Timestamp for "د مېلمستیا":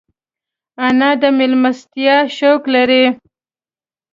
1.21-2.15